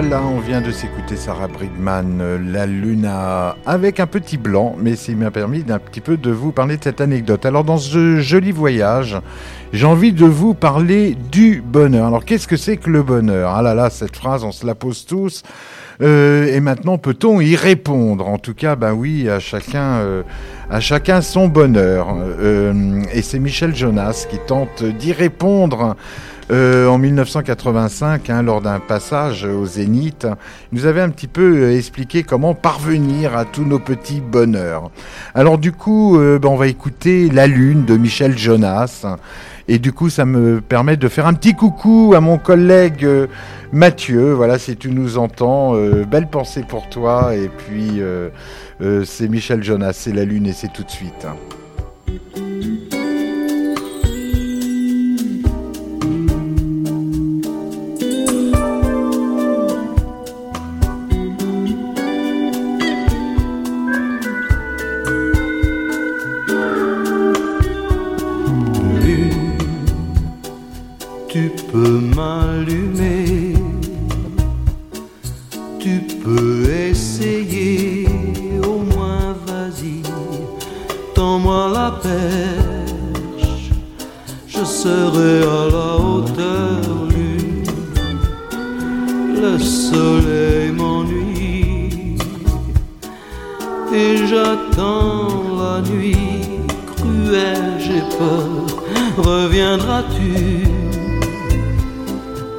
Voilà, 0.00 0.20
on 0.24 0.40
vient 0.40 0.60
de 0.60 0.72
s'écouter 0.72 1.14
Sarah 1.14 1.46
Brigman, 1.46 2.18
euh, 2.20 2.36
La 2.44 2.66
Luna, 2.66 3.54
avec 3.64 4.00
un 4.00 4.08
petit 4.08 4.36
blanc, 4.36 4.74
mais 4.76 4.96
c'est 4.96 5.14
m'a 5.14 5.30
permis 5.30 5.62
d'un 5.62 5.78
petit 5.78 6.00
peu 6.00 6.16
de 6.16 6.32
vous 6.32 6.50
parler 6.50 6.76
de 6.78 6.82
cette 6.82 7.00
anecdote. 7.00 7.46
Alors 7.46 7.62
dans 7.62 7.78
ce 7.78 8.18
joli 8.18 8.50
voyage, 8.50 9.16
j'ai 9.72 9.86
envie 9.86 10.12
de 10.12 10.24
vous 10.24 10.52
parler 10.52 11.16
du 11.30 11.62
bonheur. 11.64 12.08
Alors 12.08 12.24
qu'est-ce 12.24 12.48
que 12.48 12.56
c'est 12.56 12.76
que 12.76 12.90
le 12.90 13.04
bonheur? 13.04 13.52
Ah 13.54 13.62
là 13.62 13.72
là, 13.72 13.88
cette 13.88 14.16
phrase, 14.16 14.42
on 14.42 14.50
se 14.50 14.66
la 14.66 14.74
pose 14.74 15.06
tous. 15.06 15.44
Euh, 16.02 16.52
et 16.52 16.58
maintenant, 16.58 16.98
peut-on 16.98 17.40
y 17.40 17.54
répondre? 17.54 18.26
En 18.26 18.38
tout 18.38 18.54
cas, 18.54 18.74
ben 18.74 18.94
oui, 18.94 19.30
à 19.30 19.38
chacun, 19.38 19.98
euh, 19.98 20.22
à 20.68 20.80
chacun 20.80 21.20
son 21.20 21.46
bonheur. 21.46 22.16
Et 23.12 23.22
c'est 23.22 23.38
Michel 23.38 23.76
Jonas 23.76 24.26
qui 24.28 24.38
tente 24.44 24.82
d'y 24.82 25.12
répondre. 25.12 25.94
Euh, 26.50 26.86
en 26.88 26.98
1985, 26.98 28.28
hein, 28.28 28.42
lors 28.42 28.60
d'un 28.60 28.78
passage 28.78 29.44
au 29.44 29.64
Zénith, 29.64 30.26
il 30.72 30.78
nous 30.78 30.86
avait 30.86 31.00
un 31.00 31.08
petit 31.08 31.26
peu 31.26 31.56
euh, 31.56 31.76
expliqué 31.76 32.22
comment 32.22 32.54
parvenir 32.54 33.36
à 33.36 33.46
tous 33.46 33.64
nos 33.64 33.78
petits 33.78 34.20
bonheurs. 34.20 34.90
Alors 35.34 35.56
du 35.56 35.72
coup, 35.72 36.18
euh, 36.18 36.38
ben, 36.38 36.48
on 36.50 36.56
va 36.56 36.66
écouter 36.66 37.30
La 37.30 37.46
Lune 37.46 37.84
de 37.84 37.96
Michel 37.96 38.36
Jonas. 38.36 39.06
Et 39.66 39.78
du 39.78 39.92
coup, 39.92 40.10
ça 40.10 40.26
me 40.26 40.60
permet 40.60 40.98
de 40.98 41.08
faire 41.08 41.26
un 41.26 41.32
petit 41.32 41.54
coucou 41.54 42.12
à 42.14 42.20
mon 42.20 42.36
collègue 42.36 43.08
Mathieu. 43.72 44.34
Voilà, 44.34 44.58
si 44.58 44.76
tu 44.76 44.90
nous 44.90 45.16
entends, 45.16 45.72
belle 46.04 46.28
pensée 46.28 46.64
pour 46.68 46.90
toi. 46.90 47.34
Et 47.34 47.48
puis, 47.48 48.02
c'est 49.06 49.26
Michel 49.26 49.62
Jonas, 49.64 49.94
c'est 49.94 50.12
La 50.12 50.26
Lune 50.26 50.46
et 50.48 50.52
c'est 50.52 50.70
tout 50.70 50.82
de 50.82 50.90
suite. 50.90 51.26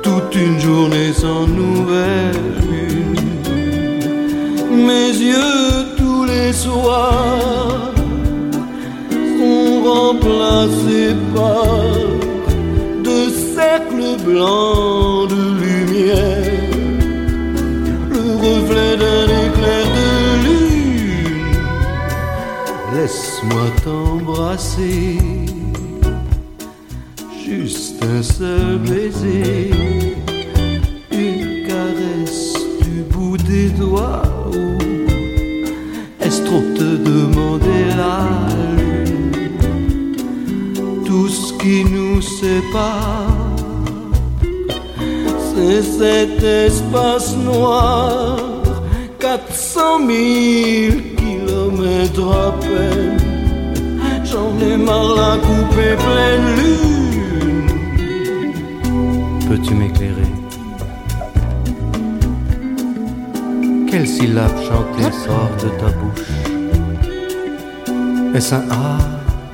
Toute 0.04 0.36
une 0.36 0.60
journée 0.60 1.14
sans 1.14 1.48
nouvelle 1.48 2.56
lune 2.70 3.16
Mes 4.88 5.10
yeux 5.32 5.96
tous 5.98 6.26
les 6.26 6.52
soirs 6.54 7.94
sont 9.38 9.84
remplacés 9.84 11.16
par 11.36 12.16
de 13.04 13.30
cercles 13.56 14.16
blancs 14.26 15.30
de 15.30 15.44
lumière, 15.64 16.62
le 18.12 18.26
reflet 18.46 18.94
d'un 19.02 19.28
éclair 19.46 19.86
de 19.96 20.08
lune. 20.46 21.58
Laisse-moi 22.94 23.68
t'embrasser, 23.84 25.18
un 28.18 28.24
seul 28.24 28.78
baiser, 28.78 29.72
une 31.12 31.68
caresse 31.68 32.54
du 32.82 33.02
bout 33.12 33.36
des 33.38 33.68
doigts. 33.70 34.22
Est-ce 36.22 36.42
trop 36.44 36.62
te 36.78 36.96
demander 37.12 37.82
la 37.98 38.20
lune 38.78 40.16
Tout 41.06 41.28
ce 41.28 41.54
qui 41.54 41.84
nous 41.84 42.22
sépare, 42.22 43.58
c'est 45.48 45.82
cet 45.82 46.42
espace 46.42 47.36
noir, 47.36 48.38
400 49.20 49.98
000 50.00 50.10
kilomètres 51.18 52.32
à 52.32 52.52
peine. 52.62 53.18
J'en 54.24 54.52
ai 54.66 54.78
marre 54.78 55.16
la 55.16 55.38
couper 55.38 55.96
pleine 55.98 56.56
lune. 56.56 56.95
Peux-tu 59.66 59.78
m'éclairer 59.78 60.32
Quelle 63.90 64.08
syllabe 64.08 64.56
chantée 64.62 65.12
sort 65.12 65.50
de 65.64 65.70
ta 65.80 65.90
bouche? 65.90 66.30
Est-ce 68.36 68.56
un 68.56 68.64
A 68.70 68.98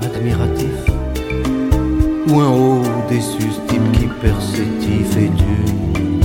admiratif 0.03 0.68
ou 2.28 2.39
un 2.39 2.49
haut 2.49 2.82
déçu, 3.09 3.49
qui 3.70 4.07
persétif 4.22 5.18
et 5.18 5.30
d'une 5.30 6.20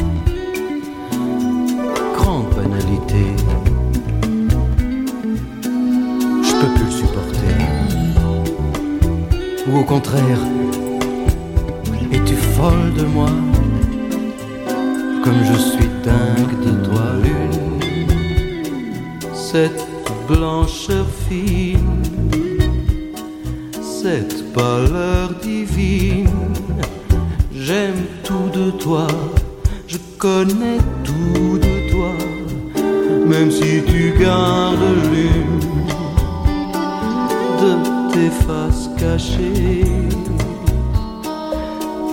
grande 2.16 2.48
banalité. 2.56 3.24
Je 6.42 6.52
peux 6.60 6.74
plus 6.74 6.84
le 6.84 6.90
supporter. 6.90 7.56
Ou 9.68 9.78
au 9.78 9.84
contraire, 9.84 10.40
es-tu 12.12 12.34
folle 12.34 12.92
de 12.96 13.04
moi? 13.04 13.30
Comme 15.26 15.44
je 15.44 15.58
suis 15.58 15.90
dingue 16.04 16.54
de 16.64 16.86
toi, 16.86 17.06
lune 17.20 17.80
Cette 19.34 19.84
blancheur 20.28 21.04
fine, 21.28 22.02
cette 23.80 24.52
pâleur 24.52 25.30
divine, 25.42 26.28
j'aime 27.52 28.04
tout 28.22 28.48
de 28.54 28.70
toi, 28.70 29.08
je 29.88 29.98
connais 30.16 30.78
tout 31.02 31.58
de 31.58 31.90
toi, 31.90 32.12
même 33.26 33.50
si 33.50 33.82
tu 33.84 34.14
gardes 34.20 34.78
l'une 35.10 35.60
de 37.62 37.72
tes 38.12 38.30
faces 38.46 38.90
cachées. 38.96 39.82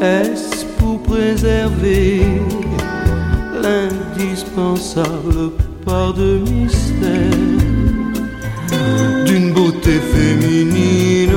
Est-ce 0.02 0.66
pour 0.80 1.00
préserver 1.04 2.42
l'indispensable 3.64 5.52
part 5.86 6.14
de 6.14 6.40
mystère 6.50 7.40
d'une 9.26 9.54
beauté 9.54 10.00
féminine 10.16 11.32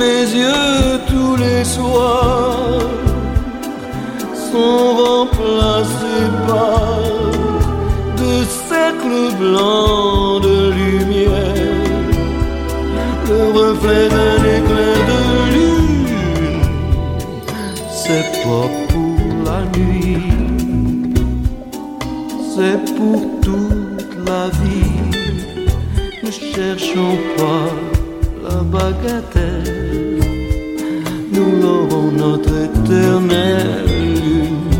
Mes 0.00 0.24
yeux 0.42 1.00
tous 1.10 1.36
les 1.36 1.64
soirs 1.64 2.80
sont 4.50 4.84
remplacés 5.04 6.30
par 6.46 7.00
de 8.20 8.32
cercles 8.68 9.28
blancs 9.38 10.42
de 10.42 10.58
lumière, 10.80 11.54
le 13.28 13.42
reflet 13.58 14.08
d'un 14.08 14.40
éclair 14.56 14.98
de 15.10 15.20
lune. 15.54 16.62
C'est 17.90 18.28
pas 18.42 18.77
c'est 22.58 22.94
pour 22.96 23.20
toute 23.40 24.12
la 24.26 24.48
vie. 24.60 24.98
Ne 26.24 26.30
cherchons 26.30 27.16
pas 27.36 27.68
la 28.46 28.58
bagatelle, 28.74 30.18
nous 31.34 31.50
l'aurons 31.62 32.10
notre 32.24 32.54
éternelle 32.68 33.84
lune 34.24 34.70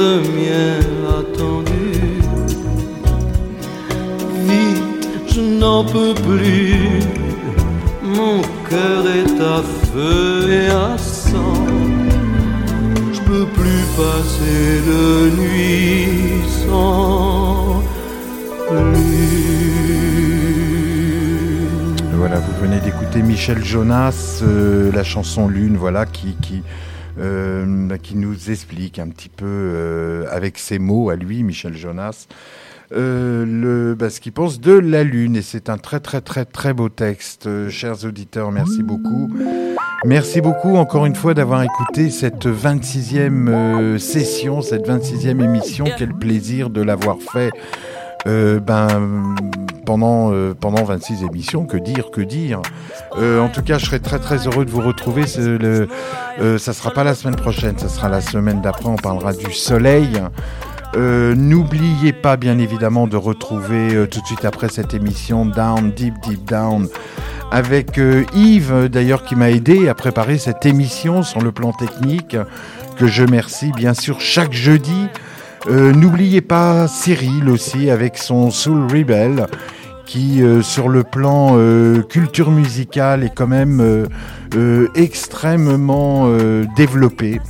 de 0.00 0.12
miel 0.36 0.90
attendu. 1.20 1.90
Vite, 4.48 5.08
je 5.34 5.42
n'en 5.60 5.84
peux 5.84 6.14
plus, 6.28 7.00
mon 8.02 8.40
cœur 8.70 9.02
est 9.20 9.36
à 9.56 9.58
feu 9.92 10.50
et 10.50 10.68
à 10.68 10.96
Voilà, 22.14 22.38
vous 22.38 22.60
venez 22.62 22.80
d'écouter 22.80 23.20
Michel 23.22 23.62
Jonas, 23.62 24.40
euh, 24.42 24.90
la 24.92 25.04
chanson 25.04 25.48
Lune, 25.48 25.76
voilà, 25.76 26.06
euh, 27.18 27.96
qui 27.98 28.16
nous 28.16 28.50
explique 28.50 28.98
un 28.98 29.08
petit 29.08 29.28
peu, 29.28 29.44
euh, 29.46 30.24
avec 30.30 30.56
ses 30.58 30.78
mots 30.78 31.10
à 31.10 31.16
lui, 31.16 31.42
Michel 31.42 31.76
Jonas, 31.76 32.26
le, 32.90 33.94
bah, 33.98 34.08
ce 34.08 34.20
qu'il 34.20 34.32
pense 34.32 34.60
de 34.60 34.72
la 34.72 35.04
Lune. 35.04 35.36
Et 35.36 35.42
c'est 35.42 35.68
un 35.68 35.76
très, 35.76 36.00
très, 36.00 36.22
très, 36.22 36.46
très 36.46 36.72
beau 36.72 36.88
texte. 36.88 37.68
Chers 37.68 38.06
auditeurs, 38.06 38.50
merci 38.50 38.82
beaucoup. 38.82 39.30
Merci 40.04 40.40
beaucoup 40.40 40.76
encore 40.76 41.04
une 41.04 41.14
fois 41.14 41.34
d'avoir 41.34 41.62
écouté 41.62 42.08
cette 42.08 42.46
26e 42.46 43.48
euh, 43.48 43.98
session, 43.98 44.62
cette 44.62 44.88
26e 44.88 45.42
émission. 45.42 45.84
Quel 45.98 46.14
plaisir 46.14 46.70
de 46.70 46.80
l'avoir 46.80 47.18
fait. 47.32 47.50
Euh, 48.26 48.60
ben 48.60 49.34
pendant 49.86 50.32
euh, 50.32 50.54
pendant 50.58 50.84
26 50.84 51.24
émissions, 51.24 51.66
que 51.66 51.76
dire, 51.76 52.10
que 52.10 52.20
dire. 52.22 52.60
Euh, 53.18 53.40
en 53.40 53.48
tout 53.48 53.62
cas, 53.62 53.78
je 53.78 53.86
serais 53.86 53.98
très 53.98 54.18
très 54.18 54.46
heureux 54.46 54.64
de 54.64 54.70
vous 54.70 54.80
retrouver. 54.82 55.24
Le, 55.36 55.88
euh, 56.40 56.58
ça 56.58 56.72
sera 56.72 56.90
pas 56.92 57.04
la 57.04 57.14
semaine 57.14 57.36
prochaine, 57.36 57.78
ça 57.78 57.88
sera 57.88 58.08
la 58.08 58.20
semaine 58.20 58.60
d'après. 58.62 58.86
On 58.88 58.96
parlera 58.96 59.32
du 59.32 59.52
soleil. 59.52 60.20
Euh, 60.96 61.34
N'oubliez 61.34 62.12
pas, 62.12 62.36
bien 62.36 62.58
évidemment, 62.58 63.06
de 63.06 63.16
retrouver 63.16 63.94
euh, 63.94 64.06
tout 64.06 64.20
de 64.20 64.26
suite 64.26 64.44
après 64.44 64.68
cette 64.68 64.92
émission 64.92 65.46
Down, 65.46 65.92
Deep, 65.92 66.14
Deep 66.22 66.44
Down, 66.44 66.88
avec 67.50 67.98
euh, 67.98 68.24
Yves, 68.34 68.88
d'ailleurs, 68.88 69.24
qui 69.24 69.34
m'a 69.34 69.50
aidé 69.50 69.88
à 69.88 69.94
préparer 69.94 70.38
cette 70.38 70.64
émission 70.66 71.22
sur 71.22 71.40
le 71.40 71.52
plan 71.52 71.72
technique, 71.72 72.36
que 72.96 73.06
je 73.06 73.24
remercie, 73.24 73.72
bien 73.76 73.94
sûr, 73.94 74.20
chaque 74.20 74.52
jeudi. 74.52 75.08
Euh, 75.68 75.92
N'oubliez 75.92 76.40
pas 76.40 76.86
Cyril 76.88 77.48
aussi, 77.48 77.90
avec 77.90 78.18
son 78.18 78.50
Soul 78.50 78.84
Rebel, 78.84 79.46
qui, 80.06 80.42
euh, 80.42 80.62
sur 80.62 80.88
le 80.88 81.02
plan 81.02 81.58
culture 82.08 82.50
musicale, 82.50 83.24
est 83.24 83.34
quand 83.34 83.48
même 83.48 84.06
extrêmement 84.94 86.28
développé 86.76 87.40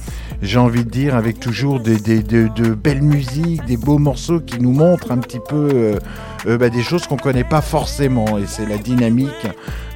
j'ai 0.42 0.58
envie 0.58 0.84
de 0.84 0.90
dire, 0.90 1.14
avec 1.16 1.38
toujours 1.40 1.80
des, 1.80 1.96
des- 1.98 2.22
de, 2.22 2.48
de 2.54 2.74
belles 2.74 3.02
musiques, 3.02 3.64
des 3.66 3.76
beaux 3.76 3.98
morceaux 3.98 4.40
qui 4.40 4.58
nous 4.60 4.72
montrent 4.72 5.12
un 5.12 5.18
petit 5.18 5.40
peu 5.48 5.68
euh, 5.74 5.98
euh, 6.46 6.56
bah, 6.58 6.70
des 6.70 6.82
choses 6.82 7.06
qu'on 7.06 7.16
connaît 7.16 7.44
pas 7.44 7.60
forcément. 7.60 8.38
Et 8.38 8.46
c'est 8.46 8.66
la 8.66 8.78
dynamique 8.78 9.46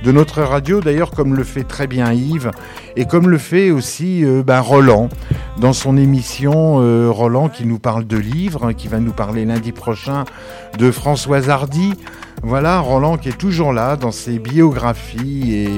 de 0.05 0.13
notre 0.13 0.43
radio, 0.43 0.81
d'ailleurs, 0.81 1.11
comme 1.13 1.35
le 1.35 1.45
fait 1.45 1.65
très 1.65 1.87
bien 1.87 2.13
Yves, 2.13 2.51
et 2.97 3.07
comme 3.07 3.29
le 3.31 3.39
fait 3.39 3.71
aussi 3.71 4.25
euh, 4.25 4.43
bah, 4.43 4.61
Roland, 4.61 5.09
dans 5.59 5.73
son 5.73 5.97
émission, 5.97 6.75
Roland 7.13 7.49
qui 7.49 7.65
nous 7.65 7.79
parle 7.79 8.07
de 8.07 8.17
livres, 8.17 8.73
qui 8.73 8.89
va 8.89 8.99
nous 8.99 9.13
parler 9.13 9.45
lundi 9.45 9.73
prochain 9.73 10.25
de 10.79 10.91
Françoise 10.91 11.49
Hardy. 11.49 11.95
Voilà, 12.43 12.81
Roland 12.81 13.17
qui 13.17 13.31
est 13.31 13.39
toujours 13.39 13.73
là 13.73 13.97
dans 13.97 14.11
ses 14.11 14.39
biographies 14.39 15.55
et 15.55 15.69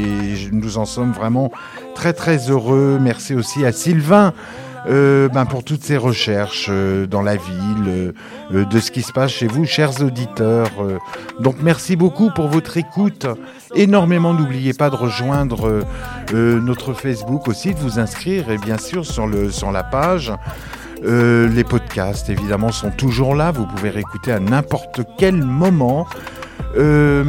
nous 0.51 0.79
en 0.79 0.85
sommes 0.87 1.13
vraiment 1.13 1.53
très 1.97 2.13
très 2.13 2.51
heureux. 2.51 2.99
Merci 3.01 3.35
aussi 3.35 3.65
à 3.65 3.73
Sylvain 3.73 4.35
euh, 4.89 5.29
ben, 5.29 5.47
pour 5.47 5.65
toutes 5.65 5.83
ces 5.83 5.97
recherches 5.97 6.69
euh, 6.69 7.07
dans 7.07 7.23
la 7.23 7.37
ville, 7.37 8.13
euh, 8.53 8.65
de 8.65 8.79
ce 8.79 8.91
qui 8.91 9.03
se 9.03 9.13
passe 9.13 9.33
chez 9.33 9.47
vous, 9.49 9.65
chers 9.65 10.03
auditeurs. 10.03 10.71
donc 11.41 11.57
merci 11.63 11.97
beaucoup 11.97 12.31
pour 12.31 12.49
votre 12.49 12.77
écoute. 12.77 13.27
Énormément, 13.75 14.35
n'oubliez 14.35 14.75
pas 14.75 14.91
de 14.91 14.95
rejoindre 14.95 15.83
notre 16.33 16.93
Facebook 16.93 17.49
aussi, 17.49 17.75
de 17.75 17.81
vous 17.81 17.99
inscrire 17.99 18.51
et 18.51 18.59
bien 18.59 18.79
sûr 18.79 19.05
sur, 19.05 19.27
le, 19.27 19.51
sur 19.51 19.73
la 19.73 19.83
page. 19.83 20.33
Les 21.03 21.65
podcasts, 21.65 22.31
évidemment, 22.31 22.73
sont 22.73 22.91
toujours 22.91 23.35
là. 23.35 23.51
Vous 23.51 23.67
pouvez 23.67 23.91
réécouter 23.91 24.33
à 24.33 24.41
n'importe 24.41 25.01
quel 25.19 25.37
moment. 25.37 26.07
Euh, 26.77 27.25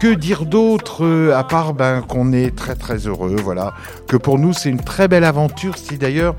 que 0.00 0.14
dire 0.14 0.44
d'autre 0.44 1.04
euh, 1.04 1.36
à 1.36 1.42
part 1.42 1.74
ben, 1.74 2.02
qu'on 2.02 2.32
est 2.32 2.54
très 2.54 2.76
très 2.76 2.98
heureux, 2.98 3.34
voilà, 3.42 3.74
que 4.06 4.16
pour 4.16 4.38
nous 4.38 4.52
c'est 4.52 4.68
une 4.68 4.80
très 4.80 5.08
belle 5.08 5.24
aventure. 5.24 5.76
Si 5.76 5.98
d'ailleurs 5.98 6.36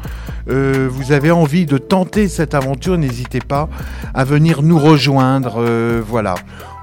euh, 0.49 0.87
vous 0.89 1.11
avez 1.11 1.31
envie 1.31 1.65
de 1.65 1.77
tenter 1.77 2.29
cette 2.29 2.53
aventure, 2.53 2.97
n'hésitez 2.97 3.41
pas 3.41 3.67
à 4.13 4.23
venir 4.23 4.61
nous 4.61 4.79
rejoindre, 4.79 5.61
voilà. 6.07 6.35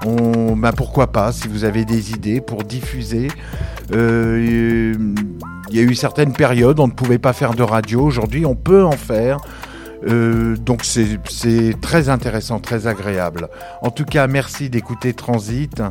On, 0.05 0.55
ben, 0.55 0.71
pourquoi 0.71 1.07
pas 1.07 1.31
si 1.31 1.47
vous 1.47 1.63
avez 1.63 1.83
des 1.83 2.11
idées 2.11 2.41
pour 2.41 2.63
diffuser. 2.63 3.29
Il 3.91 4.95
y 5.71 5.79
a 5.79 5.81
eu 5.81 5.95
certaines 5.95 6.33
périodes, 6.33 6.79
on 6.79 6.87
ne 6.87 6.93
pouvait 6.93 7.17
pas 7.17 7.33
faire 7.33 7.55
de 7.55 7.63
radio. 7.63 8.03
Aujourd'hui, 8.03 8.45
on 8.45 8.55
peut 8.55 8.83
en 8.83 8.91
faire. 8.91 9.39
Euh, 10.07 10.55
donc 10.57 10.83
c'est 10.83 11.19
c'est 11.29 11.75
très 11.81 12.09
intéressant, 12.09 12.59
très 12.59 12.87
agréable. 12.87 13.49
En 13.81 13.91
tout 13.91 14.05
cas, 14.05 14.27
merci 14.27 14.69
d'écouter 14.69 15.13
Transit. 15.13 15.81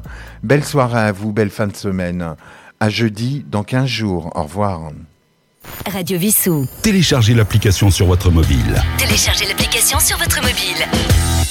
Belle 0.43 0.65
soirée 0.65 1.01
à 1.01 1.12
vous, 1.12 1.33
belle 1.33 1.51
fin 1.51 1.67
de 1.67 1.77
semaine. 1.77 2.35
À 2.81 2.89
jeudi 2.91 3.45
dans 3.49 3.62
15 3.65 3.87
jours. 3.87 4.31
Au 4.35 4.43
revoir. 4.43 4.91
Radio 5.91 6.19
Vissou. 6.19 6.67
Téléchargez 6.83 7.35
l'application 7.35 7.91
sur 7.91 8.07
votre 8.07 8.31
mobile. 8.31 8.83
Téléchargez 8.99 9.47
l'application 9.47 9.99
sur 9.99 10.19
votre 10.19 10.37
mobile. 10.43 11.43